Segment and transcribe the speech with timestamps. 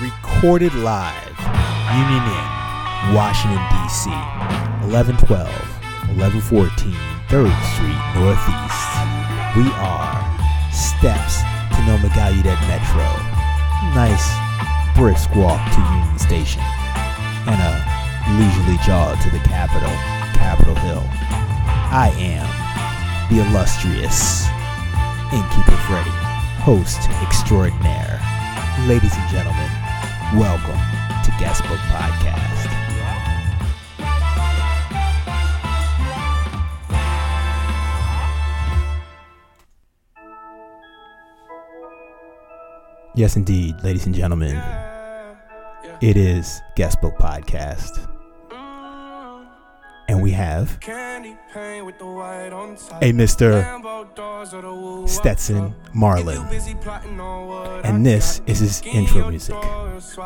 [0.00, 1.36] recorded live,
[1.92, 2.50] Union Inn,
[3.12, 4.08] Washington, D.C.,
[4.88, 5.44] 1112,
[6.16, 6.96] 1114,
[7.28, 8.80] 3rd Street, Northeast.
[9.60, 10.16] We are
[10.72, 11.44] steps
[11.76, 13.04] to NoMa-Gallaudet Metro.
[13.92, 14.24] Nice
[14.96, 16.64] brisk walk to Union Station,
[17.44, 17.72] and a
[18.40, 19.92] leisurely jog to the Capitol,
[20.32, 21.04] Capitol Hill.
[21.92, 22.48] I am
[23.28, 24.48] the illustrious
[25.28, 26.16] Innkeeper Freddy,
[26.64, 28.16] host extraordinaire.
[28.88, 29.68] Ladies and gentlemen,
[30.36, 30.78] welcome
[31.24, 32.68] to Guestbook Podcast.
[43.16, 44.56] Yes, indeed, ladies and gentlemen,
[46.00, 48.19] it is Guestbook Podcast.
[50.10, 51.30] And we have a
[53.12, 55.08] Mr.
[55.08, 56.42] Stetson Marlin.
[57.84, 59.54] And this is his intro music.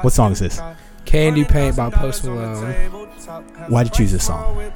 [0.00, 0.58] What song is this?
[1.04, 2.72] Candy Paint by Post Malone.
[3.68, 4.72] Why'd you choose this song?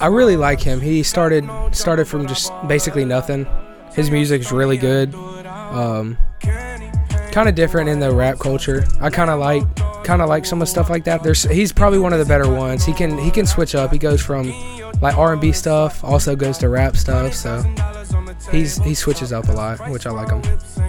[0.00, 0.80] I really like him.
[0.80, 3.44] He started started from just basically nothing.
[3.92, 5.16] His music's really good.
[5.16, 6.16] Um,
[7.32, 8.84] kind of different in the rap culture.
[9.00, 9.64] I kind of like
[10.08, 11.22] kind of like some of the stuff like that.
[11.22, 12.82] There's he's probably one of the better ones.
[12.82, 13.92] He can he can switch up.
[13.92, 14.50] He goes from
[15.02, 17.34] like R&B stuff, also goes to rap stuff.
[17.34, 17.62] So
[18.50, 20.42] he's he switches up a lot, which I like him.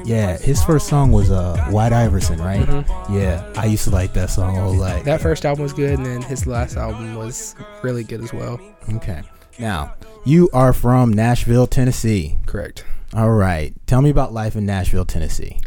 [0.05, 2.65] Yeah, his first song was uh, White Iverson, right?
[3.11, 5.03] Yeah, I used to like that song a whole lot.
[5.03, 8.57] That first album was good, and then his last album was really good as well.
[8.93, 9.21] Okay.
[9.59, 9.95] Now,
[10.25, 12.37] you are from Nashville, Tennessee.
[12.45, 12.85] Correct.
[13.13, 13.73] All right.
[13.85, 15.59] Tell me about life in Nashville, Tennessee.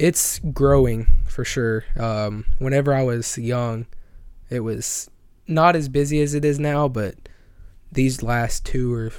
[0.00, 1.84] It's growing for sure.
[1.98, 3.86] Um, whenever I was young,
[4.48, 5.10] it was
[5.46, 7.14] not as busy as it is now, but
[7.92, 9.12] these last two or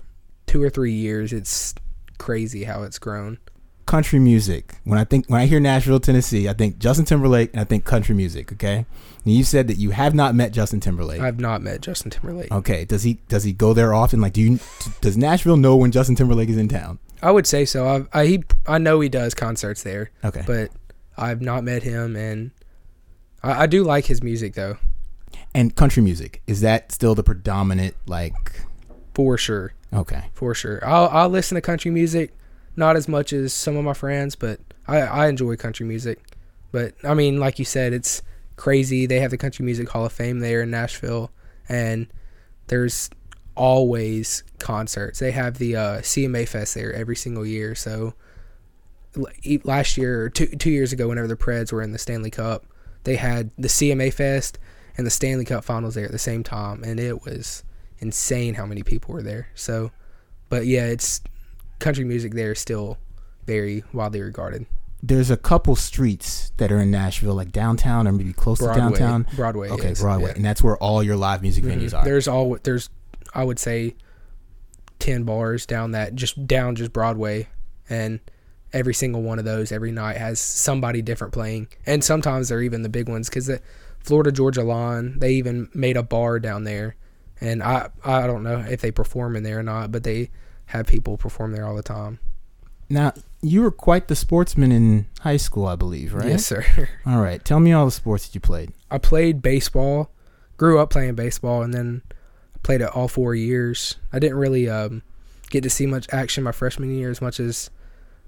[0.47, 1.75] two or three years, it's
[2.17, 3.37] crazy how it's grown.
[3.85, 4.75] Country music.
[4.85, 7.83] When I think when I hear Nashville, Tennessee, I think Justin Timberlake and I think
[7.83, 8.85] country music, okay?
[9.25, 11.19] And you said that you have not met Justin Timberlake.
[11.19, 12.51] I've not met Justin Timberlake.
[12.51, 12.85] Okay.
[12.85, 14.21] Does he does he go there often?
[14.21, 14.59] Like do you
[15.01, 16.99] does Nashville know when Justin Timberlake is in town?
[17.21, 17.85] I would say so.
[18.13, 20.43] I I, he, I know he does concerts there, Okay.
[20.47, 20.69] but
[21.21, 22.51] I've not met him, and
[23.43, 24.77] I, I do like his music though,
[25.53, 28.63] and country music, is that still the predominant like
[29.13, 29.73] for sure.
[29.93, 30.25] okay.
[30.33, 30.85] for sure.
[30.85, 32.33] I'll I'll listen to country music,
[32.75, 36.19] not as much as some of my friends, but I I enjoy country music.
[36.71, 38.21] But I mean, like you said, it's
[38.55, 39.05] crazy.
[39.05, 41.31] They have the Country Music Hall of Fame there in Nashville,
[41.67, 42.07] and
[42.67, 43.09] there's
[43.55, 45.19] always concerts.
[45.19, 47.75] They have the uh, CMA Fest there every single year.
[47.75, 48.13] So
[49.63, 52.65] last year or two two years ago, whenever the Preds were in the Stanley Cup,
[53.03, 54.57] they had the CMA Fest
[54.97, 57.63] and the Stanley Cup Finals there at the same time, and it was
[57.99, 59.47] insane how many people were there.
[59.55, 59.91] So,
[60.49, 61.21] but yeah, it's
[61.79, 62.97] country music there is still
[63.45, 64.65] very widely regarded.
[65.03, 68.99] There's a couple streets that are in Nashville, like downtown or maybe close Broadway, to
[68.99, 69.27] downtown.
[69.35, 69.69] Broadway.
[69.69, 70.35] Okay, is, Broadway, yeah.
[70.35, 71.81] and that's where all your live music Mhm.
[71.81, 72.05] venues are.
[72.05, 72.89] There's all there's
[73.33, 73.95] I would say
[74.99, 77.47] ten bars down that just down just Broadway,
[77.89, 78.19] and
[78.73, 82.81] every single one of those every night has somebody different playing, and sometimes they're even
[82.81, 83.61] the big ones because the
[83.99, 86.95] Florida Georgia Line they even made a bar down there,
[87.39, 90.29] and I I don't know if they perform in there or not, but they
[90.67, 92.19] have people perform there all the time.
[92.89, 96.27] Now, you were quite the sportsman in high school, I believe, right?
[96.27, 96.65] Yes, sir.
[97.05, 97.43] All right.
[97.43, 98.73] Tell me all the sports that you played.
[98.89, 100.11] I played baseball,
[100.57, 102.01] grew up playing baseball, and then
[102.63, 103.95] played it all four years.
[104.11, 105.03] I didn't really um,
[105.49, 107.69] get to see much action my freshman year as much as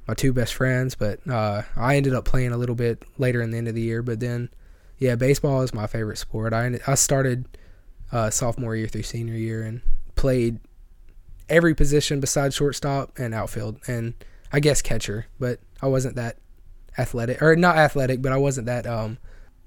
[0.07, 3.51] my two best friends, but uh, I ended up playing a little bit later in
[3.51, 4.01] the end of the year.
[4.01, 4.49] But then,
[4.97, 6.53] yeah, baseball is my favorite sport.
[6.53, 7.45] I ended, I started
[8.11, 9.81] uh, sophomore year through senior year and
[10.15, 10.59] played
[11.49, 14.13] every position besides shortstop and outfield, and
[14.51, 15.27] I guess catcher.
[15.39, 16.37] But I wasn't that
[16.97, 19.17] athletic, or not athletic, but I wasn't that um,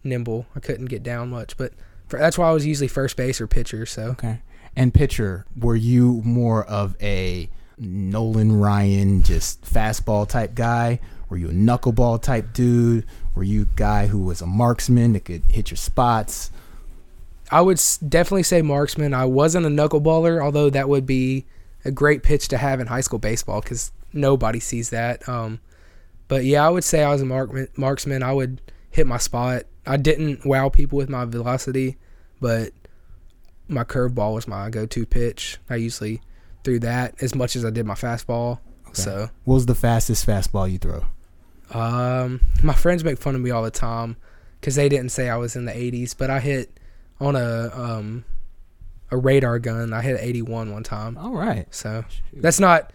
[0.05, 0.47] nimble.
[0.55, 1.73] I couldn't get down much, but
[2.09, 3.87] for, that's why I was usually first base or pitcher.
[3.87, 4.41] So Okay.
[4.79, 7.49] And pitcher, were you more of a
[7.79, 11.01] Nolan Ryan, just fastball type guy?
[11.29, 13.05] Were you a knuckleball type dude?
[13.35, 16.51] Were you a guy who was a marksman that could hit your spots?
[17.51, 19.15] I would definitely say marksman.
[19.15, 21.45] I wasn't a knuckleballer, although that would be
[21.85, 25.29] a great pitch to have in high school baseball because nobody sees that.
[25.29, 25.61] Um,
[26.29, 28.23] but yeah, I would say I was a markman, marksman.
[28.23, 28.61] I would
[28.91, 29.65] hit my spot.
[29.87, 31.97] I didn't wow people with my velocity,
[32.41, 32.73] but
[33.69, 35.59] my curveball was my go-to pitch.
[35.71, 36.23] I usually
[36.67, 38.59] threw that as much as I did my fastball.
[38.93, 41.05] So What was the fastest fastball you throw?
[41.71, 44.17] Um, my friends make fun of me all the time
[44.61, 46.79] because they didn't say I was in the 80s, but I hit
[47.21, 48.25] on a um
[49.11, 49.93] a radar gun.
[49.93, 51.17] I hit 81 one time.
[51.19, 51.73] All right.
[51.75, 52.93] So that's not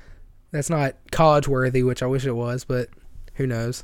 [0.52, 2.90] that's not college worthy, which I wish it was, but
[3.36, 3.84] who knows?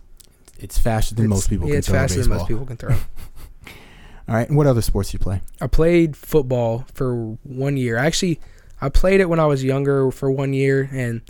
[0.60, 2.96] it's faster than It's- most people Yeah, can it's faster than most people can throw.
[4.28, 4.48] All right.
[4.50, 5.42] And what other sports do you play?
[5.62, 7.96] I played football for one year.
[7.96, 8.40] Actually,
[8.82, 11.22] I played it when I was younger for one year, and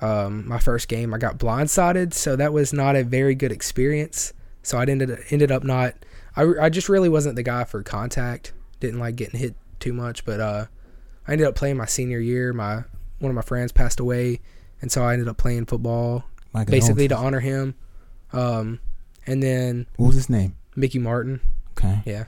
[0.00, 4.32] um, my first game I got blindsided, so that was not a very good experience.
[4.62, 5.94] So I ended ended up not.
[6.36, 8.52] I, I just really wasn't the guy for contact.
[8.80, 10.66] Didn't like getting hit too much, but uh,
[11.26, 12.52] I ended up playing my senior year.
[12.52, 12.84] My
[13.18, 14.40] one of my friends passed away,
[14.80, 16.24] and so I ended up playing football
[16.72, 17.74] basically to honor him.
[18.32, 18.80] Um,
[19.26, 20.56] and then What was his name?
[20.76, 21.40] Mickey Martin.
[21.78, 22.00] Okay.
[22.04, 22.24] Yeah.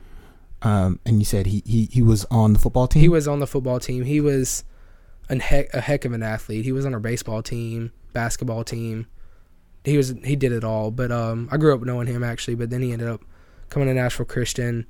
[0.62, 3.00] Um, and you said he, he he was on the football team.
[3.00, 4.04] He was on the football team.
[4.04, 4.64] He was
[5.28, 6.64] an heck, a heck of an athlete.
[6.64, 9.06] He was on our baseball team, basketball team.
[9.84, 10.90] He was he did it all.
[10.92, 12.54] But um, I grew up knowing him actually.
[12.54, 13.22] But then he ended up
[13.70, 14.86] coming to Nashville Christian.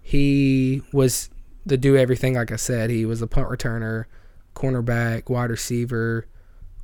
[0.00, 1.30] He was
[1.64, 2.34] the do everything.
[2.34, 4.06] Like I said, he was a punt returner,
[4.56, 6.26] cornerback, wide receiver,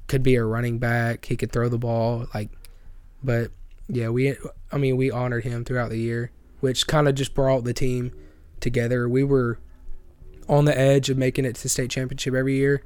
[0.06, 1.25] could be a running back.
[1.25, 2.26] He could throw the ball.
[2.32, 2.50] Like,
[3.20, 3.50] but
[3.88, 4.37] yeah, we
[4.70, 6.31] I mean we honored him throughout the year,
[6.61, 8.12] which kind of just brought the team
[8.61, 9.09] together.
[9.09, 9.59] We were
[10.49, 12.83] on the edge of making it to state championship every year,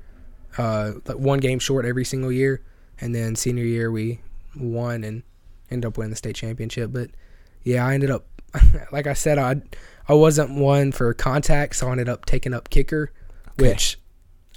[0.59, 2.63] uh, like one game short every single year,
[3.01, 4.21] and then senior year we
[4.57, 5.23] won and
[5.71, 6.93] ended up winning the state championship.
[6.93, 7.11] But
[7.63, 8.27] yeah, I ended up,
[8.93, 9.63] like I said, I
[10.09, 13.13] I wasn't one for contact, so I ended up taking up kicker,
[13.53, 13.69] Okay.
[13.71, 13.99] which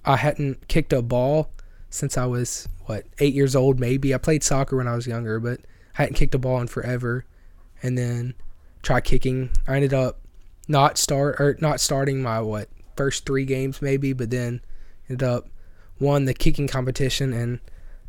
[0.04, 1.52] I hadn't kicked a ball
[1.90, 4.14] since I was what eight years old, maybe.
[4.14, 5.60] I played soccer when I was younger, but
[5.98, 7.26] I hadn't kicked a ball in forever,
[7.84, 8.34] and then
[8.82, 9.52] try kicking.
[9.68, 10.20] I ended up
[10.68, 14.62] not start or not starting my what first three games maybe, but then
[15.10, 15.48] ended up
[16.00, 17.60] won the kicking competition and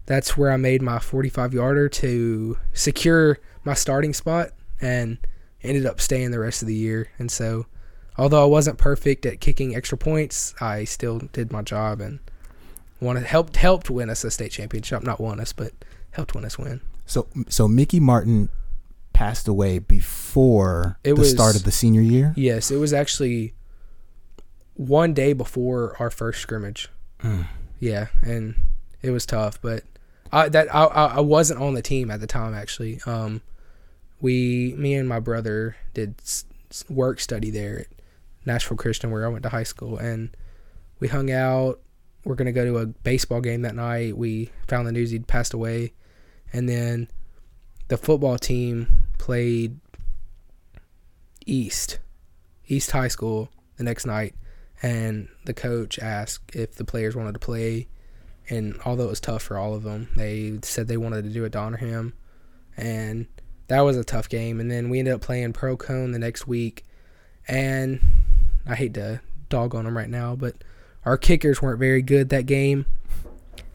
[0.07, 4.51] that's where I made my 45 yarder to secure my starting spot
[4.81, 5.19] and
[5.63, 7.09] ended up staying the rest of the year.
[7.19, 7.67] And so,
[8.17, 12.21] although I wasn't perfect at kicking extra points, I still did my job and
[13.01, 15.03] won helped helped win us a state championship.
[15.03, 15.73] Not won us, but
[16.13, 16.81] helped win us win.
[17.05, 18.49] so so Mickey Martin
[19.17, 22.35] passed away before It the was- start of the senior year.
[22.37, 23.55] Yes, it was actually
[24.75, 26.91] one day before our first scrimmage.
[27.23, 27.47] Mm.
[27.81, 28.57] Yeah, and
[29.03, 29.85] it was tough, but
[30.33, 33.01] I that I I I wasn't on the team at the time actually.
[33.07, 33.41] Um,
[34.21, 36.15] we me and my brother did
[36.89, 37.87] work study there at
[38.45, 40.29] Nashville Christian where I went to high school, and
[41.01, 41.81] we hung out.
[42.25, 44.17] We're gonna go to a baseball game that night.
[44.17, 45.93] We found the news he'd passed away,
[46.53, 47.09] and then
[47.89, 49.79] the football team played
[51.45, 51.99] East,
[52.67, 54.35] East High School the next night,
[54.83, 57.89] and the coach asked if the players wanted to play.
[58.49, 61.45] And although it was tough for all of them, they said they wanted to do
[61.45, 62.15] it to honor him,
[62.77, 63.27] and
[63.69, 64.61] that was a tough game.
[64.61, 66.85] And then we ended up playing Pro Cone the next week,
[67.49, 68.01] and
[68.67, 70.55] I hate to dog on them right now, but
[71.05, 72.87] our kickers weren't very good that game,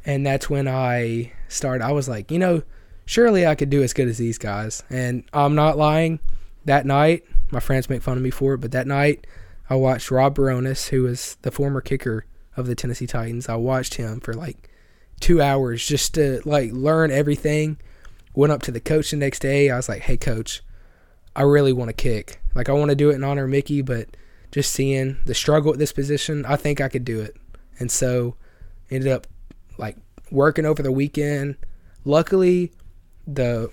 [0.05, 1.83] and that's when I started.
[1.83, 2.63] I was like, you know,
[3.11, 6.19] surely I could do as good as these guys, and I'm not lying.
[6.63, 9.27] That night, my friends make fun of me for it, but that night
[9.69, 12.25] I watched Rob Bironas, who was the former kicker
[12.55, 13.49] of the Tennessee Titans.
[13.49, 14.69] I watched him for like
[15.19, 17.77] two hours just to like learn everything.
[18.33, 19.69] Went up to the coach the next day.
[19.69, 20.61] I was like, "Hey, coach,
[21.35, 22.39] I really want to kick.
[22.55, 24.15] Like, I want to do it in honor of Mickey, but
[24.51, 27.35] just seeing the struggle at this position, I think I could do it."
[27.77, 28.35] And so,
[28.89, 29.27] ended up
[29.77, 29.97] like
[30.31, 31.57] working over the weekend.
[32.05, 32.71] Luckily,
[33.27, 33.71] the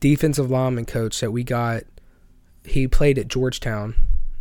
[0.00, 1.82] defensive lineman coach that we got,
[2.64, 3.94] he played at Georgetown.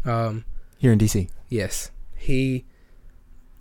[0.05, 0.45] Um,
[0.77, 1.29] Here in DC.
[1.49, 2.65] Yes, he,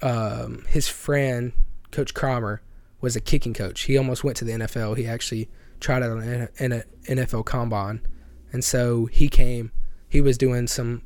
[0.03, 1.53] um, his friend,
[1.91, 2.63] Coach Cromer,
[3.01, 3.83] was a kicking coach.
[3.83, 4.97] He almost went to the NFL.
[4.97, 5.49] He actually
[5.81, 8.07] tried out on an NFL combine,
[8.53, 9.73] and so he came.
[10.09, 11.03] He was doing some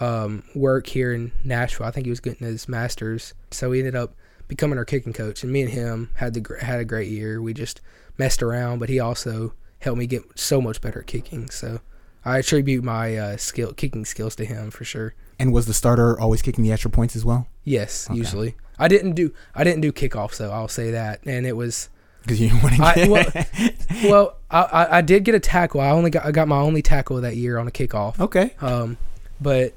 [0.00, 1.86] um, work here in Nashville.
[1.86, 3.34] I think he was getting his master's.
[3.50, 4.14] So he ended up
[4.48, 7.40] becoming our kicking coach, and me and him had the had a great year.
[7.40, 7.80] We just
[8.18, 11.48] messed around, but he also helped me get so much better at kicking.
[11.50, 11.80] So
[12.24, 15.14] I attribute my uh, skill kicking skills to him for sure.
[15.38, 17.48] And was the starter always kicking the extra points as well?
[17.64, 18.18] Yes, Okay.
[18.18, 18.56] usually.
[18.78, 20.50] I didn't do I didn't do kickoffs though.
[20.50, 21.88] I'll say that, and it was
[22.22, 23.08] Because you didn't want to I- get.
[23.10, 23.70] well-
[24.10, 24.36] well.
[24.50, 25.80] I, I, I did get a tackle.
[25.80, 28.20] I only got I got my only tackle that year on a kickoff.
[28.20, 28.54] okay.
[28.60, 28.98] Um,
[29.40, 29.72] but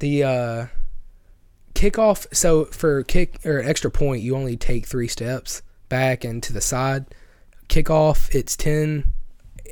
[0.00, 0.66] the uh,
[1.74, 2.26] kickoff.
[2.34, 6.60] So for kick or extra point, you only take three steps back and to the
[6.60, 7.06] side.
[7.68, 9.04] Kickoff, it's 10,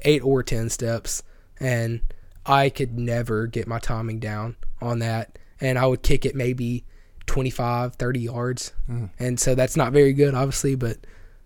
[0.03, 1.23] 8 or ten steps,
[1.59, 2.01] and
[2.47, 6.85] I could never get my timing down on that, and I would kick it maybe
[7.27, 9.11] 25, 30 yards, Mm.
[9.19, 10.99] and so that's not very good, obviously, but.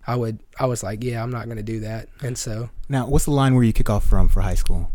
[0.07, 0.37] I would.
[0.59, 3.31] I was like, yeah, I'm not going to do that, and so Now, what's the
[3.31, 4.91] line where you kick off from for high school?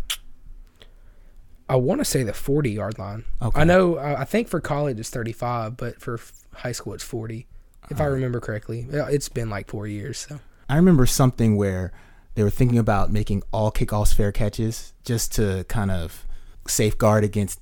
[1.69, 3.25] I want to say the 40 yard line.
[3.43, 3.61] Okay.
[3.61, 3.99] I know.
[3.99, 6.21] I think for college it's 35, but for
[6.55, 7.49] high school it's 40,
[7.91, 8.13] if I Uh-huh.
[8.15, 8.87] remember correctly.
[8.89, 10.19] It's been like four years.
[10.29, 10.39] So
[10.71, 11.93] I remember something where
[12.35, 16.27] they were thinking about making all kickoffs fair catches just to kind of
[16.69, 17.61] safeguard against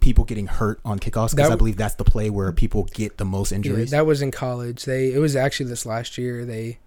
[0.00, 3.24] people getting hurt on kickoffs because I believe that's the play where people get the
[3.24, 3.90] most Yeah, injuries.
[3.90, 4.84] that was in college.
[4.84, 6.44] They it was actually this last year.
[6.44, 6.78] They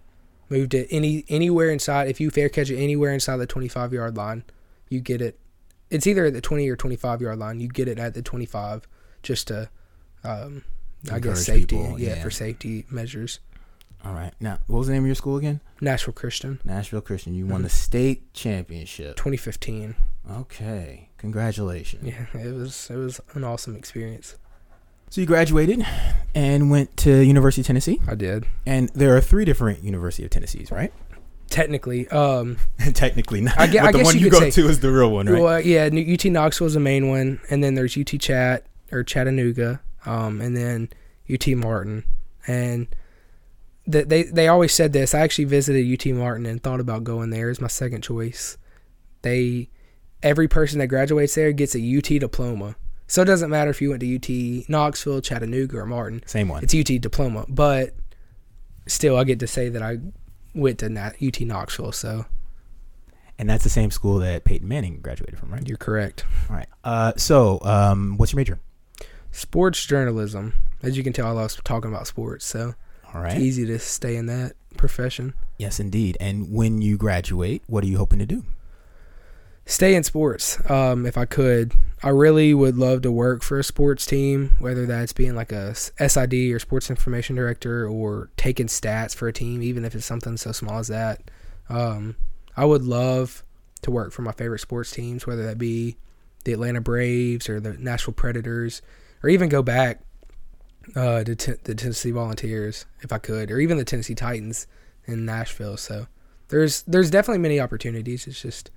[0.48, 2.08] moved it any anywhere inside.
[2.08, 4.44] If you fair catch it anywhere inside the twenty five yard line,
[4.88, 5.38] you get it.
[5.90, 7.60] It's either at the twenty or twenty five yard line.
[7.60, 8.88] You get it at the twenty five,
[9.22, 9.68] just to,
[10.24, 10.64] um,
[11.12, 11.76] I guess safety.
[11.76, 12.22] people, yeah, yeah.
[12.22, 13.38] for safety measures.
[14.04, 14.32] All right.
[14.40, 15.60] Now, what was the name of your school again?
[15.80, 17.34] Nashville Christian, Nashville Christian.
[17.34, 17.64] You won Mhm.
[17.64, 19.16] the state championship.
[19.16, 19.94] twenty fifteen.
[20.30, 21.08] Okay.
[21.18, 22.04] Congratulations.
[22.06, 24.36] Yeah, it was it was an awesome experience.
[25.10, 25.84] So you graduated
[26.34, 30.30] and went to University of Tennessee, I did and there are three different University of
[30.30, 30.92] Tennessees, right?
[31.48, 32.06] technically.
[32.10, 32.58] Um,
[32.94, 33.58] Technically, not.
[33.58, 35.26] I gue- but the guess one you you, go say- to is the real one,
[35.26, 35.42] right?
[35.42, 39.80] Well, yeah, UT Knoxville is the main one, and then there's UT Chat or Chattanooga,
[40.06, 40.90] um, and then
[41.28, 42.04] UT Martin,
[42.46, 42.86] and
[43.86, 45.14] they they always said this.
[45.14, 48.56] I actually visited UT Martin and thought about going there as my second choice.
[49.22, 49.70] They
[50.22, 53.90] every person that graduates there gets a UT diploma, so it doesn't matter if you
[53.90, 54.16] went to
[54.62, 56.22] UT Knoxville, Chattanooga, or Martin.
[56.26, 56.62] Same one.
[56.62, 57.94] It's UT diploma, but
[58.86, 59.98] still, I get to say that I
[60.54, 61.92] went to Na- UT Knoxville.
[61.92, 62.26] So
[63.38, 65.66] And that's the same school that Peyton Manning graduated from, right?
[65.66, 66.24] you're correct.
[66.50, 66.66] All right.
[66.84, 68.60] Uh, so, um, what's your major?
[69.30, 70.54] Sports journalism.
[70.82, 72.74] As you can tell, I love talking about sports, so
[73.14, 73.40] All it's right.
[73.42, 75.34] easy to stay in that profession.
[75.58, 76.16] Yes, indeed.
[76.20, 78.44] And when you graduate, what are you hoping to do?
[79.66, 81.72] Stay in sports, um, if I could.
[82.02, 85.74] I really would love to work for a sports team, whether that's being like a
[85.74, 90.36] SID or sports information director or taking stats for a team, even if it's something
[90.36, 91.30] so small as that.
[91.68, 92.16] Um,
[92.56, 93.44] I would love
[93.82, 95.96] to work for my favorite sports teams, whether that be
[96.44, 98.82] the Atlanta Braves or the Nashville Predators,
[99.22, 100.00] or even go back
[100.96, 104.66] uh, to t- the Tennessee Volunteers if I could, or even the Tennessee Titans
[105.06, 105.76] in Nashville.
[105.76, 106.06] So
[106.48, 108.26] there's there's definitely many opportunities.
[108.26, 108.70] It's just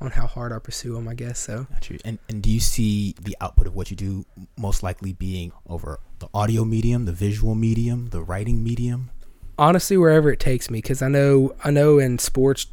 [0.00, 1.38] on how hard I pursue them, I guess.
[1.38, 1.66] So.
[2.04, 4.24] And and do you see the output of what you do
[4.56, 9.10] most likely being over the audio medium, the visual medium, the writing medium?
[9.58, 12.66] honestly, wherever it takes me, because I know I know in sports,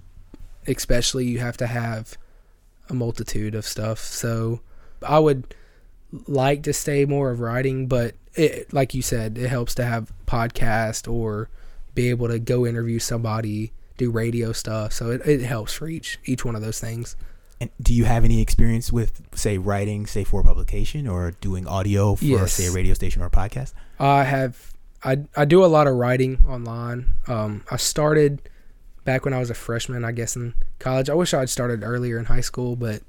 [0.67, 2.17] especially, you have to have
[2.89, 3.99] a multitude of stuff.
[3.99, 4.61] So
[5.05, 5.53] I would
[6.27, 10.11] like to stay more of writing, but it, like you said, it helps to have
[10.25, 11.49] podcast or
[11.95, 14.93] be able to go interview somebody, do radio stuff.
[14.93, 17.15] So it, it helps for each each one of those things.
[17.61, 22.15] And do you have any experience with, say, writing, say, for publication or doing audio
[22.15, 22.53] for, Yes.
[22.53, 23.73] say, a radio station or a podcast?
[23.99, 24.73] I have
[25.03, 27.13] I I do a lot of writing online.
[27.27, 28.41] Um, I started
[29.03, 31.09] back when I was a freshman, I guess in college.
[31.09, 33.01] I wish I had started earlier in high school, but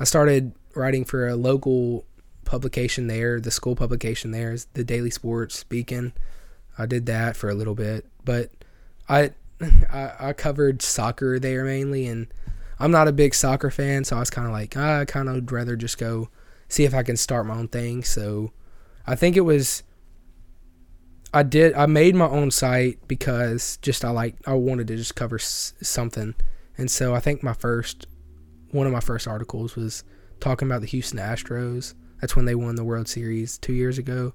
[0.00, 2.04] I started writing for a local
[2.46, 3.40] publication there.
[3.40, 6.12] The school publication there is the Daily Sports Beacon.
[6.78, 8.50] I did that for a little bit, but
[9.08, 9.32] I
[9.92, 12.28] I, I covered soccer there mainly, and
[12.78, 15.28] I'm not a big soccer fan, so I was kind of like "Ah, I kind
[15.28, 16.28] of would rather just go
[16.68, 18.02] see if I can start my own thing.
[18.04, 18.52] So
[19.06, 19.82] I think it was
[21.32, 25.14] I did I made my own site because just I like I wanted to just
[25.16, 26.34] cover s- something.
[26.78, 28.06] And so I think my first
[28.70, 30.04] one of my first articles was
[30.40, 31.94] talking about the Houston Astros.
[32.20, 34.32] That's when they won the World Series 2 years ago.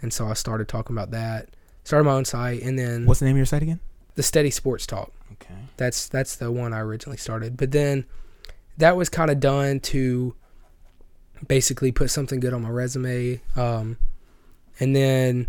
[0.00, 1.48] And so I started talking about that.
[1.84, 3.80] Started my own site and then What's the name of your site again?
[4.14, 5.12] the Steady Sports Talk.
[5.32, 5.54] Okay.
[5.76, 7.56] That's that's the one I originally started.
[7.56, 8.06] But then
[8.78, 10.34] that was kind of done to
[11.46, 13.40] basically put something good on my resume.
[13.54, 13.98] Um,
[14.80, 15.48] and then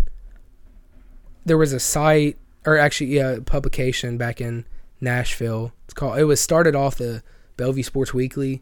[1.46, 4.66] there was a site, or actually, yeah, a publication back in
[5.00, 5.72] Nashville.
[5.86, 6.20] It's called.
[6.20, 7.24] It was started off the
[7.56, 8.62] Bellevue Sports Weekly.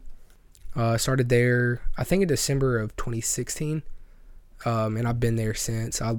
[0.76, 3.82] Uh, started there, I think in December of 2016,
[4.66, 6.02] um, and I've been there since.
[6.02, 6.18] I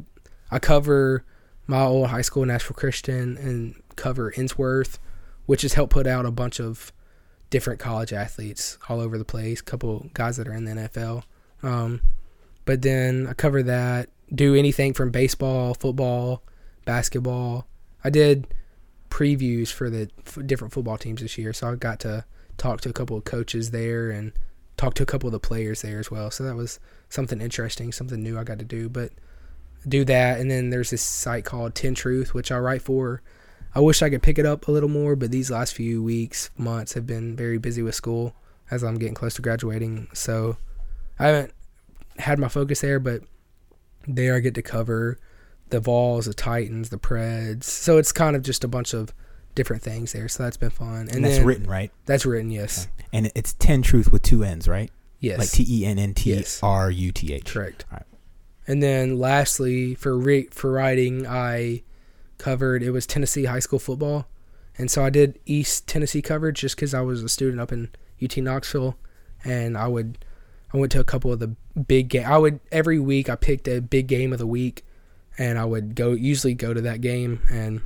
[0.50, 1.24] I cover
[1.68, 4.98] my old high school, Nashville Christian, and cover Ensworth,
[5.46, 6.92] which has helped put out a bunch of
[7.50, 9.60] different college athletes all over the place.
[9.60, 11.24] A couple guys that are in the NFL.
[11.62, 12.02] Um,
[12.66, 14.10] but then I cover that.
[14.34, 16.44] Do anything from baseball, football,
[16.86, 17.68] basketball.
[18.04, 18.48] I did
[19.10, 22.26] previews for the f- different football teams this year, so I got to
[22.58, 24.34] talk to a couple of coaches there and
[24.78, 26.32] talk to a couple of the players there as well.
[26.32, 26.80] So that was
[27.10, 28.90] something interesting, something new I got to do.
[28.90, 29.12] But
[29.88, 33.22] do that, and then there's this site called Ten Truth, which I write for.
[33.76, 36.50] I wish I could pick it up a little more, but these last few weeks,
[36.58, 38.34] months have been very busy with school
[38.72, 40.08] as I'm getting close to graduating.
[40.14, 40.58] So
[41.20, 41.54] I haven't
[42.18, 43.22] had my focus there, but
[44.08, 45.20] there I get to cover
[45.70, 47.66] the Vols, the Titans, the Preds.
[47.66, 49.14] So it's kind of just a bunch of
[49.58, 50.30] different things there.
[50.30, 50.96] So that's been fun.
[51.02, 51.92] And, And that's then, written, right?
[52.06, 52.88] That's written, yes.
[53.12, 54.90] And it's 10 Truth with two N's, right?
[55.20, 55.40] Yes.
[55.40, 57.52] Like T E N N T R U T H.
[57.52, 57.86] Correct.
[57.92, 58.06] All right.
[58.68, 61.84] And then lastly, for re- for writing, I
[62.38, 64.28] covered it was Tennessee high school football,
[64.78, 67.90] and so I did East Tennessee coverage just because I was a student up in
[68.22, 68.96] UT Knoxville,
[69.44, 70.18] and I would
[70.74, 71.56] I went to a couple of the
[71.88, 72.28] big game.
[72.28, 74.86] I would every week I picked a big game of the week,
[75.38, 77.82] and I would go usually go to that game and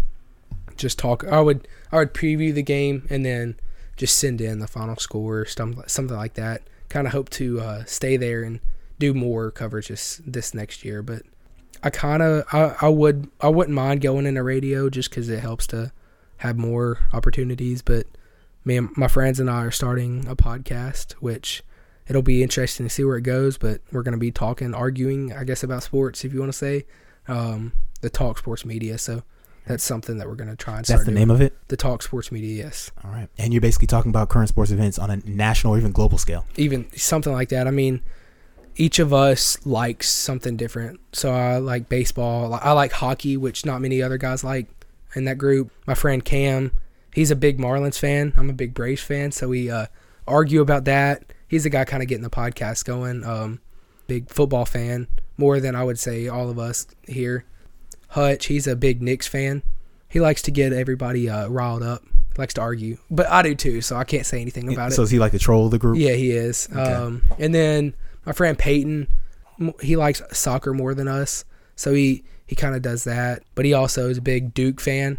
[0.81, 1.23] just talk.
[1.25, 3.55] I would I would preview the game and then
[3.95, 6.63] just send in the final score, something something like that.
[6.89, 8.59] Kind of hope to uh, stay there and
[8.99, 11.23] do more coverage this, this next year, but
[11.83, 15.39] I kind of I, I would I wouldn't mind going into radio just because it
[15.39, 15.91] helps to
[16.37, 17.81] have more opportunities.
[17.81, 18.07] But
[18.65, 21.63] me and my friends and I are starting a podcast, which
[22.07, 23.57] it'll be interesting to see where it goes.
[23.57, 26.57] But we're going to be talking, arguing, I guess, about sports, if you want to
[26.57, 26.85] say,
[27.27, 28.97] um, the Talk Sports Media.
[28.97, 29.23] So
[29.67, 30.99] that's something that we're going to try and start.
[30.99, 31.27] That's the doing.
[31.27, 31.53] name of it.
[31.67, 32.91] The Talk Sports Media, yes.
[33.03, 33.27] All right.
[33.37, 36.45] And you're basically talking about current sports events on a national or even global scale.
[36.57, 37.67] even something like that.
[37.67, 38.01] I mean,
[38.75, 40.99] each of us likes something different.
[41.13, 42.53] So I like baseball.
[42.53, 44.67] I like hockey, which not many other guys like
[45.15, 45.71] in that group.
[45.85, 46.75] My friend Cam,
[47.13, 48.33] he's a big Marlins fan.
[48.37, 49.87] I'm a big Braves fan, so we uh,
[50.27, 51.33] argue about that.
[51.47, 53.23] He's the guy kind of getting the podcast going.
[53.25, 53.59] Um,
[54.07, 57.45] big football fan, more than I would say all of us here.
[58.11, 59.63] Hutch, he's a big Knicks fan.
[60.07, 62.03] He likes to get everybody uh, riled up.
[62.37, 63.81] Likes to argue, but I do too.
[63.81, 64.95] So I can't say anything about it.
[64.95, 65.97] so is he like the troll of the group?
[65.97, 66.69] Yeah, he is.
[66.71, 66.81] Okay.
[66.81, 67.93] Um, and then
[68.25, 69.07] my friend Peyton,
[69.81, 71.43] he likes soccer more than us,
[71.75, 73.43] so he he kind of does that.
[73.53, 75.17] But he also is a big Duke fan.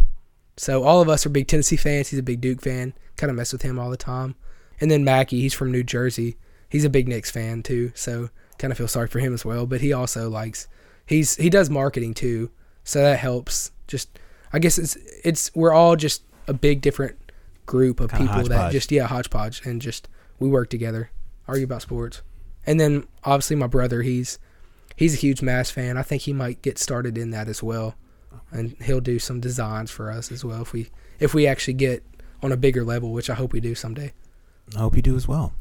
[0.57, 2.09] So all of us are big Tennessee fans.
[2.09, 2.95] He's a big Duke fan.
[3.17, 4.35] Kind of mess with him all the time.
[4.81, 6.37] And then Mackie, he's from New Jersey.
[6.69, 7.93] He's a big Knicks fan too.
[7.95, 9.67] So kind of feel sorry for him as well.
[9.67, 10.67] But he also likes
[11.07, 12.51] he's he does marketing too,
[12.85, 13.73] so that helps.
[13.87, 14.19] Just
[14.53, 17.17] I guess it's it's we're all just a big different
[17.67, 18.73] group of Kinda people that hodgepodge.
[18.73, 20.09] just yeah hodgepodge and just
[20.39, 21.11] we work together,
[21.47, 22.23] argue about sports,
[22.67, 24.39] and then obviously my brother he's
[24.97, 25.97] he's a huge Mass fan.
[25.97, 27.95] I think he might get started in that as well,
[28.51, 32.05] and he'll do some designs for us as well if we if we actually get
[32.43, 34.13] on a bigger level, which I hope we do someday.
[34.77, 35.53] I hope you do as well.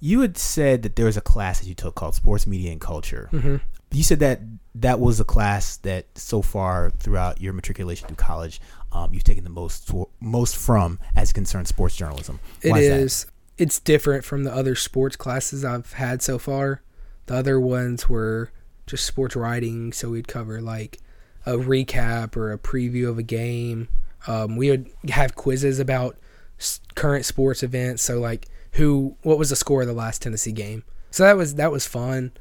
[0.00, 2.80] You had said that there was a class that you took called Sports Media and
[2.80, 3.28] Culture.
[3.30, 3.56] hmm
[3.92, 4.40] You said that
[4.76, 8.60] that was a class that so far throughout your matriculation through college,
[8.92, 12.40] um, you've taken the most most from as it concerns sports journalism.
[12.62, 13.00] It Why is that?
[13.00, 13.26] is.
[13.58, 16.82] It's different from the other sports classes I've had so far.
[17.26, 18.52] The other ones were
[18.86, 20.98] just sports writing, so we'd cover like
[21.44, 23.88] a recap or a preview of a game.
[24.26, 26.16] Um, we would have quizzes about
[26.58, 28.02] s- current sports events.
[28.02, 30.84] So like who, what was the score of the last Tennessee game?
[31.10, 32.32] So that was that was fun.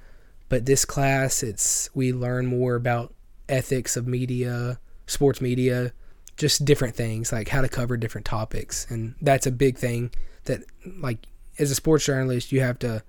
[0.48, 3.13] But this class, it's we learn more about
[3.48, 5.94] ethics of media, sports media,
[6.38, 10.12] just different things like how to cover different topics, and that's a big thing
[10.46, 10.62] that
[10.98, 11.28] like
[11.60, 13.04] as a sports journalist you have to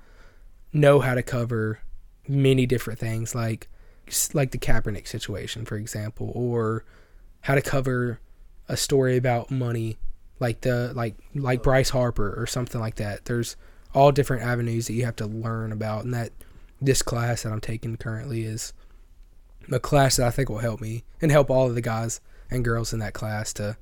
[0.72, 1.80] know how to cover
[2.28, 3.68] many different things like
[4.34, 6.84] like the Kaepernick situation for example or
[7.42, 8.20] how to cover
[8.68, 9.98] a story about money
[10.40, 13.56] like the like like Bryce Harper or something like that there's
[13.94, 16.32] all different avenues that you have to learn about and that
[16.80, 18.72] this class that I'm taking currently is
[19.70, 22.64] a class that I think will help me and help all of the guys and
[22.64, 23.76] girls in that class to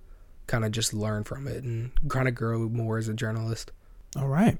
[0.46, 3.70] kind of just learn from it and kind of grow more as a journalist.
[4.16, 4.58] All right.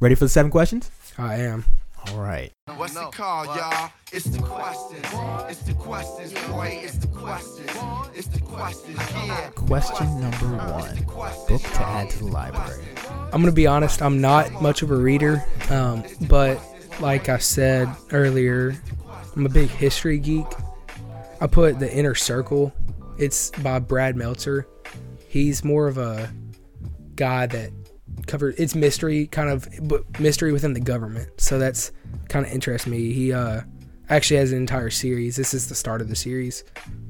[0.00, 0.90] Ready for the seven questions?
[1.16, 1.64] I am.
[2.06, 2.52] All right.
[2.76, 3.90] What's it called, y'all?
[4.12, 5.04] It's the questions.
[5.50, 6.80] It's the questions, boy.
[6.82, 7.70] It's the questions.
[8.14, 9.50] It's the questions, yeah.
[9.50, 10.96] Question number one.
[11.48, 12.84] Book to add to the library.
[13.32, 14.00] I'm gonna be honest.
[14.00, 16.58] I'm not much of a reader, um, but
[17.00, 18.74] like I said earlier,
[19.36, 20.46] I'm a big history geek.
[21.40, 22.72] I put the Inner Circle.
[23.18, 24.66] It's by Brad Meltzer.
[25.28, 26.30] He's more of a
[27.16, 27.70] guy that
[28.26, 31.40] covered it's mystery kind of but mystery within the government.
[31.40, 31.92] So that's
[32.28, 33.12] kind of interests me.
[33.12, 33.62] He uh
[34.10, 35.36] actually has an entire series.
[35.36, 36.64] This is the start of the series.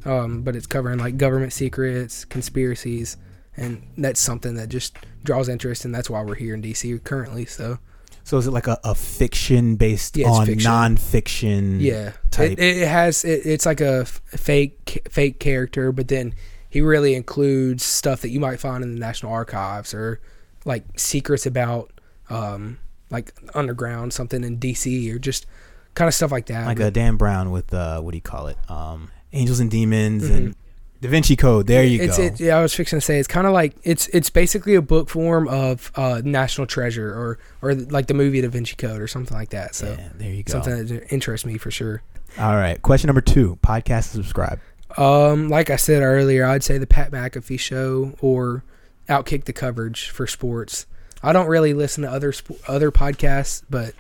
[0.05, 3.17] Um, but it's covering like government secrets, conspiracies,
[3.57, 7.45] and that's something that just draws interest and that's why we're here in DC currently.
[7.47, 7.79] So
[8.25, 10.71] So is it like a, a fiction based Yeah, on fiction.
[10.71, 11.81] nonfiction?
[11.81, 12.53] Yeah, type.
[12.53, 13.25] It, it has.
[13.25, 16.35] It, it's like a f- fake fake character, but then
[16.71, 20.21] he really includes stuff that you might find in the National Archives or
[20.69, 21.91] like secrets about
[22.31, 22.79] um
[23.11, 25.47] like underground something in DC or just
[25.95, 26.67] kind of stuff like that.
[26.67, 28.59] like But a Dan Brown with uh, what do you call it?
[28.71, 30.55] Um, Angels and Demons and
[31.01, 31.67] Da Vinci Code.
[31.67, 32.09] There you Mm-hmm.
[32.09, 32.25] it's go.
[32.25, 34.83] it, yeah, I was fixing to say it's kind of like it's it's basically a
[34.83, 39.09] book form of uh, National Treasure or or like the movie Da Vinci Code or
[39.09, 39.75] something like that.
[39.75, 40.53] So yeah, there you go.
[40.53, 42.03] something that interests me for sure.
[42.39, 42.81] All right.
[42.83, 43.59] Question number two.
[43.63, 44.61] Podcast subscribe.
[44.97, 48.65] Um, like I said earlier, I'd say the Pat McAfee show or
[49.09, 50.87] Outkick the coverage for sports.
[51.23, 53.95] I don't really listen to other sp- other podcasts, but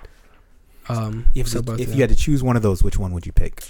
[0.88, 3.26] um, If, so both if you had to choose one of those, which one would
[3.26, 3.62] you pick?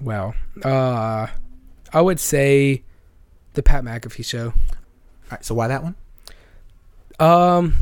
[0.00, 1.26] wow, uh,
[1.92, 2.82] I would say
[3.54, 4.46] the Pat McAfee show.
[4.46, 4.52] All
[5.30, 5.94] right, so why that one?
[7.18, 7.74] Um,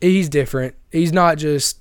[0.00, 0.74] he's different.
[0.90, 1.78] He's not just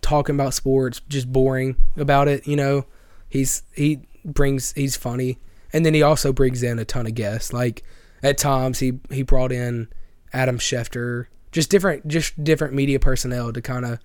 [0.00, 2.46] talking about sports, just boring about it.
[2.46, 2.86] You know,
[3.28, 5.38] he's he brings he's funny,
[5.72, 7.52] and then he also brings in a ton of guests.
[7.52, 7.82] Like
[8.22, 9.88] at times he he brought in
[10.32, 13.98] Adam Schefter, just different just different media personnel to kind of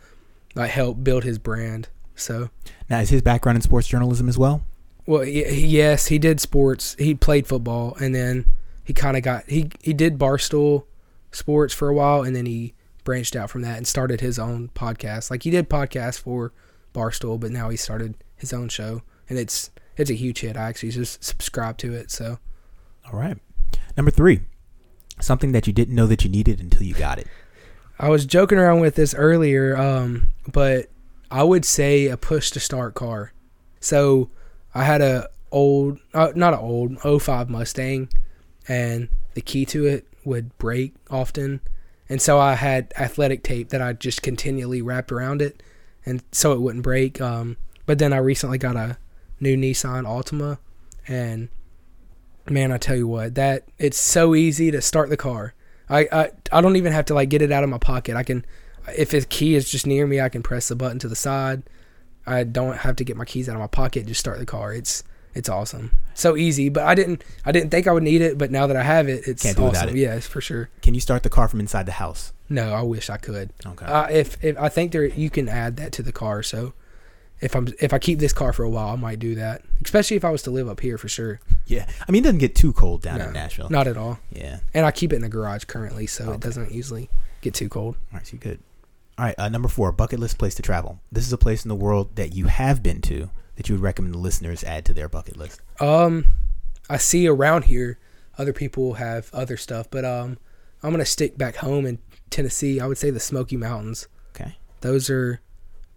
[0.56, 1.90] like help build his brand.
[2.16, 2.50] So
[2.90, 4.64] Now, is his background in sports journalism as well?
[5.08, 6.96] well, y- yes, he did sports.
[7.00, 8.46] He played football, and then
[8.84, 10.86] he kind of got he he did barstool
[11.32, 12.74] sports for a while, and then he
[13.04, 15.30] branched out from that and started his own podcast.
[15.32, 16.54] Like he did podcasts for
[16.94, 20.58] barstool, but now he started his own show, and it's it's a huge hit.
[20.58, 22.12] I actually just subscribe to it.
[22.12, 22.40] So
[23.06, 23.38] All right.
[23.96, 24.42] Number three,
[25.20, 27.28] something that you didn't know that you needed until you got it.
[28.00, 30.90] I was joking around with this earlier, um, but
[31.30, 33.34] I would say a push to start car.
[33.80, 34.30] So
[34.74, 38.10] I had a old, uh, not an old, 05 Mustang,
[38.68, 41.62] and the key to it would break often,
[42.10, 45.62] and so I had athletic tape that I just continually wrapped around it,
[46.06, 47.22] and so it wouldn't break.
[47.22, 48.98] Um, but then I recently got a
[49.44, 50.58] new Nissan Altima,
[51.08, 51.50] and
[52.50, 55.54] man, I tell you what, that it's so easy to start the car.
[55.90, 58.16] I, I I don't even have to like get it out of my pocket.
[58.16, 58.46] I can,
[58.98, 61.64] if the key is just near me, I can press the button to the side.
[62.26, 64.06] I don't have to get my keys out of my pocket.
[64.06, 64.74] Just start the car.
[64.74, 65.04] It's
[65.36, 65.92] it's awesome.
[66.14, 66.70] So easy.
[66.70, 68.38] But I didn't I didn't think I would need it.
[68.38, 69.90] But now that I have it, it's Can't do awesome.
[69.90, 69.96] it.
[69.96, 70.70] Yes, for sure.
[70.82, 72.32] Can you start the car from inside the house?
[72.50, 73.52] No, I wish I could.
[73.66, 73.86] Okay.
[73.86, 76.44] Uh, if if I think there you can add that to the car.
[76.44, 76.74] So
[77.44, 79.62] if I'm if I keep this car for a while, I might do that.
[79.84, 81.40] Especially if I was to live up here for sure.
[81.66, 81.86] yeah.
[82.08, 83.70] I mean, it doesn't get too cold down No, in Nashville.
[83.70, 84.20] Not at all.
[84.32, 84.60] Yeah.
[84.74, 86.34] And I keep it in the garage currently, so Okay.
[86.36, 87.10] it doesn't usually
[87.42, 87.96] get too cold.
[88.12, 88.60] All right, so you're good.
[89.18, 91.00] All right, uh, number four, bucket list place to travel.
[91.12, 93.84] This is a place in the world that you have been to that you would
[93.84, 95.62] recommend the listeners add to their bucket list.
[95.80, 96.26] Um,
[96.90, 98.00] I see around here
[98.38, 100.40] other people have other stuff, but um,
[100.82, 102.00] I'm gonna stick back home in
[102.32, 102.80] Tennessee.
[102.80, 104.08] I would say the Smoky Mountains.
[104.36, 104.56] Okay.
[104.82, 105.40] Those are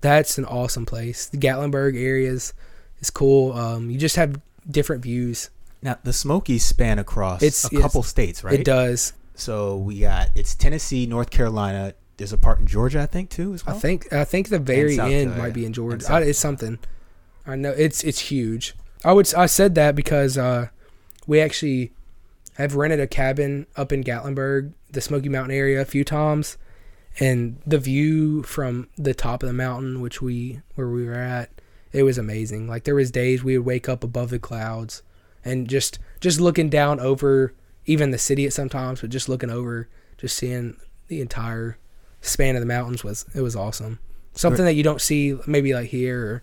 [0.01, 1.27] that's an awesome place.
[1.27, 2.53] The Gatlinburg areas
[3.01, 3.53] is cool.
[3.53, 5.51] Um, you just have different views.
[5.83, 7.83] Now, the Smokies span across It's- a yes.
[7.83, 8.61] couple states, right?
[8.61, 9.13] It does.
[9.35, 11.95] So we got it's Tennessee, North Carolina.
[12.17, 13.77] There's a part in Georgia, I think, too, as well.
[13.77, 16.07] I think I think the very end might be in Georgia.
[16.11, 16.79] I, it's something.
[17.47, 18.75] I know it's it's huge.
[19.05, 20.69] I would I said that because uh,
[21.27, 21.93] we actually
[22.55, 26.57] have rented a cabin up in Gatlinburg, the Smoky Mountain area, a few times,
[27.19, 31.51] and the view from the top of the mountain, which we where we were at,
[31.93, 32.69] it was amazing.
[32.69, 35.03] Like there was days we would wake up above the clouds
[35.45, 37.55] and just just looking down over
[37.87, 40.77] even the city at sometimes, but just looking over, just seeing
[41.09, 41.79] the entire
[42.21, 43.99] span of the mountains was it was awesome.
[44.35, 46.43] Something that you don't see maybe like here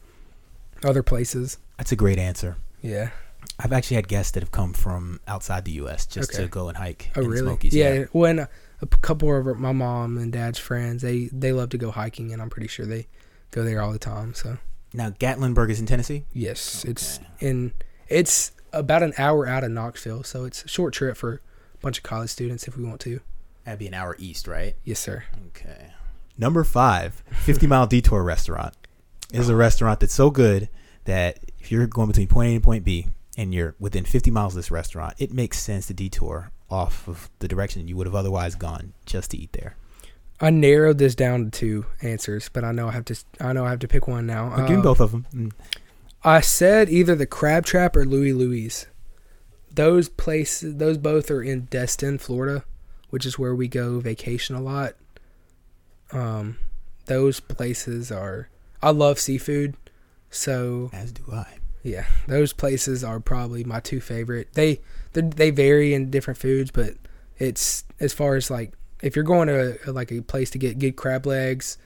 [0.83, 1.59] or other places.
[1.77, 2.57] That's a great answer.
[2.81, 3.11] Yeah.
[3.59, 6.05] I've actually had guests that have come from outside the U.S.
[6.07, 7.45] just to go and hike Oh in really?
[7.45, 7.75] Smokies.
[7.75, 8.05] yeah.
[8.11, 8.47] When
[8.83, 12.41] a, couple of my mom and dad's friends, they they love to go hiking, and
[12.41, 13.07] I'm pretty sure they
[13.51, 14.33] go there all the time.
[14.33, 14.57] So
[14.93, 16.25] Now, Gatlinburg is in Tennessee.
[16.33, 17.73] yes, it's in
[18.07, 21.41] it's about an hour out of Knoxville, so it's a short trip for
[21.75, 23.21] a bunch of college students if we want to.
[23.65, 24.75] That'd be an hour east, right?
[24.83, 25.23] Yes, sir.
[25.47, 25.93] Okay.
[26.37, 28.73] Number five, 50 Mile Detour Restaurant.
[29.31, 30.69] Is a restaurant that's so good
[31.05, 34.53] that if you're going between point A and point B and you're within 50 miles
[34.53, 38.15] of this restaurant, it makes sense to detour off of the direction you would have
[38.15, 39.75] otherwise gone just to eat there.
[40.41, 43.65] I narrowed this down to two answers, but I know I have to I know
[43.65, 44.55] I have to pick one now.
[44.57, 45.25] Give you Uh, both of them.
[45.33, 45.51] Mm.
[46.23, 48.87] I said either the Crab Trap or Louis Louis.
[49.71, 52.63] Those places, those both are in Destin, Florida,
[53.09, 54.93] which is where we go vacation a lot.
[56.11, 56.57] Um,
[57.05, 58.49] those places are.
[58.81, 59.75] I love seafood,
[60.29, 61.57] so As do I.
[61.83, 64.49] yeah, those places are probably my two favorite.
[64.53, 64.81] They
[65.13, 66.95] they, vary in different foods, but
[67.37, 70.79] it's as far as like if you're going to a, like a place to get
[70.79, 71.77] good crab legs,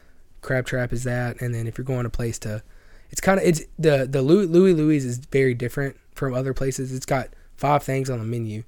[0.41, 2.63] Crab Trap is that, and then if you're going to a place to,
[3.09, 6.93] it's kind of it's the the Louis Louis Louis is very different from other places.
[6.93, 8.63] It's got five things on the menu,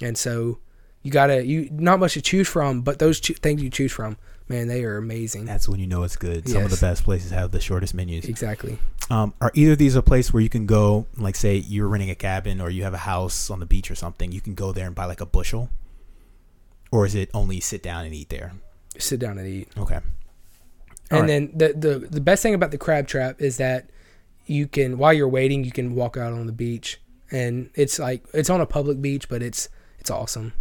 [0.00, 0.58] and so
[1.04, 4.16] you gotta you not much to choose from, but those choo- things you choose from,
[4.48, 5.44] man, they are amazing.
[5.44, 6.48] That's when you know it's good.
[6.48, 8.24] Some of the best places have the shortest menus.
[8.24, 8.78] Exactly.
[9.10, 12.08] Um, are either of these a place where you can go, like say you're renting
[12.08, 14.72] a cabin or you have a house on the beach or something, you can go
[14.72, 15.68] there and buy like a bushel?
[16.90, 18.52] Or is it only sit down and eat there?
[18.98, 19.68] Sit down and eat.
[19.76, 19.96] Okay.
[21.10, 21.28] And Alright.
[21.28, 23.90] then the, the the best thing about the crab trap is that
[24.46, 26.98] you can while you're waiting, you can walk out on the beach,
[27.30, 30.54] and it's like it's on a public beach, but it's it's awesome.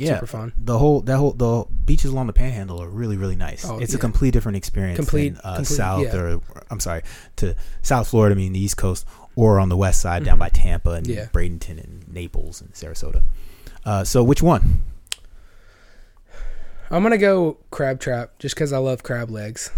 [0.00, 0.14] Yeah.
[0.14, 0.52] Super fun.
[0.56, 3.64] The whole that whole the beaches along the panhandle are really really nice.
[3.64, 4.00] Oh, it's a yeah.
[4.00, 6.16] complete different experience Complete- than uh, complete- south yeah.
[6.16, 7.02] or I'm sorry
[7.36, 8.34] to South Florida.
[8.34, 10.40] I mean the East Coast or on the west side down Mhm.
[10.40, 11.26] by Tampa and Yeah.
[11.32, 13.22] Bradenton and Naples and Sarasota.
[13.84, 14.82] Uh, so which one?
[16.90, 19.70] I'm gonna go crab trap just because I love crab legs.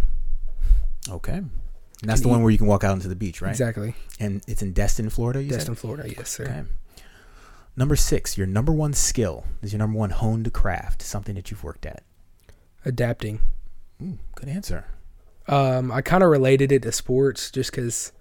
[1.08, 1.34] Okay.
[1.34, 1.50] And
[2.10, 3.50] that's the one where you can walk out into the beach, right?
[3.50, 3.94] Exactly.
[4.18, 5.42] And it's in Destin, Florida.
[5.42, 5.56] You said?
[5.58, 6.08] Destin, Florida.
[6.08, 6.44] Yes, sir.
[6.44, 6.62] Okay.
[7.76, 11.64] Number six, your number one skill is your number one honed craft, something that you've
[11.64, 12.02] worked at.
[12.84, 13.40] Adapting.
[14.02, 14.86] Ooh, good answer.
[15.48, 18.12] Um, I kind of related it to sports just because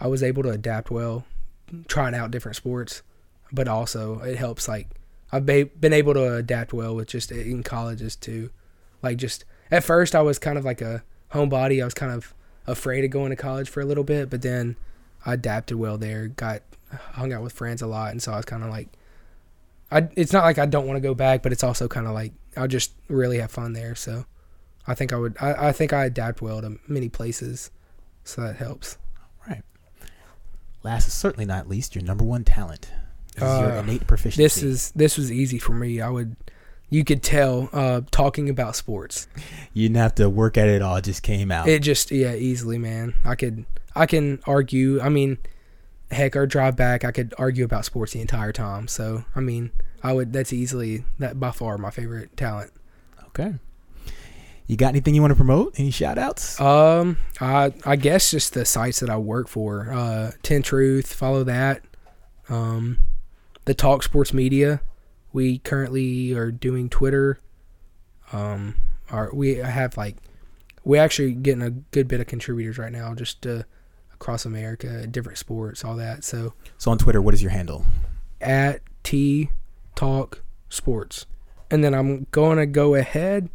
[0.00, 1.24] I was able to adapt well,
[1.88, 3.02] trying out different sports,
[3.52, 4.66] but also it helps.
[4.66, 4.88] Like
[5.30, 8.50] I've been able to adapt well with just in colleges too.
[9.02, 11.82] Like just at first, I was kind of like a homebody.
[11.82, 12.34] I was kind of
[12.66, 14.76] afraid of going to college for a little bit, but then
[15.24, 16.28] I adapted well there.
[16.28, 16.62] Got
[17.12, 18.88] hung out with friends a lot, and so I was kind of like,
[19.90, 20.08] I.
[20.16, 22.32] It's not like I don't want to go back, but it's also kind of like
[22.56, 23.94] I'll just really have fun there.
[23.94, 24.24] So.
[24.86, 25.36] I think I would.
[25.40, 27.70] I, I think I adapt well to many places,
[28.24, 28.96] so that helps.
[29.46, 29.62] Right.
[30.82, 32.90] Last, is certainly not least, your number one talent.
[33.34, 34.42] This is your Uh, innate proficiency.
[34.42, 36.00] This is this was easy for me.
[36.00, 36.34] I would,
[36.88, 39.28] you could tell, uh, talking about sports.
[39.74, 41.68] you didn't have to work at it; it all it just came out.
[41.68, 43.14] It just yeah, easily, man.
[43.24, 44.98] I could I can argue.
[45.00, 45.38] I mean,
[46.10, 48.88] heck, our drive back, I could argue about sports the entire time.
[48.88, 49.70] So I mean,
[50.02, 50.32] I would.
[50.32, 52.72] That's easily that by far my favorite talent.
[53.28, 53.54] okay.
[54.66, 55.74] You got anything you want to promote?
[55.80, 56.60] Any shout outs?
[56.60, 59.92] Um, I I guess just the sites that I work for.
[59.92, 61.82] Uh, Ten Truth, follow that.
[62.48, 62.98] Um,
[63.64, 64.80] the Talk Sports Media.
[65.32, 67.40] We currently are doing Twitter.
[68.32, 68.76] Um,
[69.10, 70.16] our we have like
[70.84, 73.64] we actually getting a good bit of contributors right now, just uh,
[74.20, 76.24] across America, different sports, all that.
[76.24, 77.86] So So on Twitter, what is your handle?
[78.40, 79.50] at T
[79.94, 81.26] Talk Sports,
[81.70, 83.48] and then I'm going to go ahead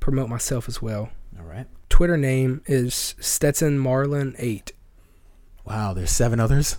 [0.00, 1.08] promote myself as well.
[1.38, 1.66] All right.
[1.88, 4.72] Twitter name is Stetson Marlin eight.
[5.64, 6.76] Wow, there's seven others.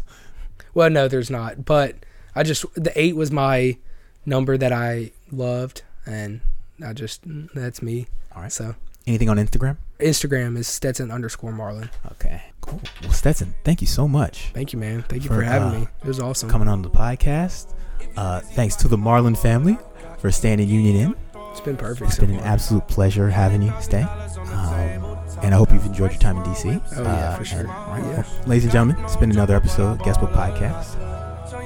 [0.73, 1.65] Well, no, there's not.
[1.65, 1.95] But
[2.35, 3.77] I just the eight was my
[4.25, 6.41] number that I loved, and
[6.85, 7.21] I just
[7.55, 8.07] that's me.
[8.35, 8.51] All right.
[8.51, 8.75] So
[9.07, 9.77] Anything on Instagram?
[9.99, 11.89] Instagram is Stetson underscore Marlin.
[12.13, 12.81] Okay, cool.
[13.03, 15.01] Well, Stetson, thank you so much Thank you, man.
[15.03, 15.87] Thank you For, for, having uh, me.
[16.03, 16.49] It was awesome.
[16.49, 17.73] coming on the podcast.
[18.17, 19.77] Uh, thanks to the Marlin family
[20.19, 21.15] for staying in Union Inn.
[21.51, 22.07] It's been perfect.
[22.09, 24.01] It's so been an absolute pleasure having you stay.
[24.01, 26.81] Um, and I hope you've enjoyed your time in DC.
[26.97, 27.59] Oh, yeah, for sure.
[27.59, 28.23] and- right, Yeah.
[28.23, 30.95] well, ladies and gentlemen, it's been another episode of Guest Book Podcast.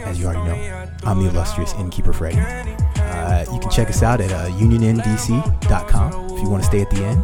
[0.05, 2.39] As you already know, I'm the illustrious innkeeper Freddie.
[2.39, 6.89] Uh, you can check us out at uh, unionnDC.com if you want to stay at
[6.89, 7.23] the end,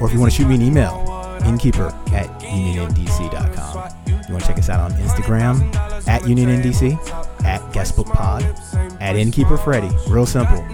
[0.00, 1.04] or if you want to shoot me an email,
[1.44, 3.90] innkeeper at unionnDC.com.
[4.06, 5.74] You want to check us out on Instagram
[6.06, 6.96] at unionnDC,
[7.44, 9.90] at guestbookpod, at innkeeper Freddie.
[10.08, 10.64] Real simple.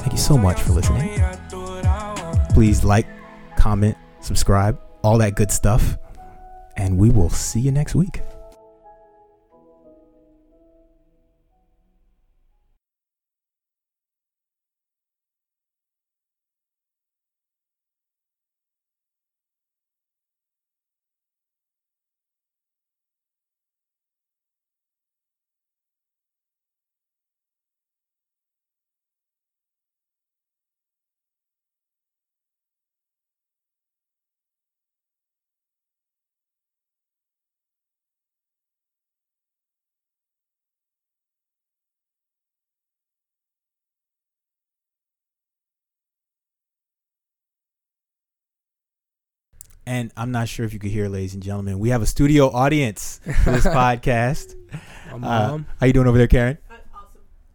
[0.00, 1.18] Thank you so much for listening.
[2.52, 3.06] Please like,
[3.56, 5.98] comment, subscribe, all that good stuff.
[6.76, 8.22] And we will see you next week.
[49.90, 52.46] And I'm not sure if you could hear, ladies and gentlemen, we have a studio
[52.48, 54.54] audience for this podcast.
[55.12, 56.58] Uh, how you doing over there, Karen?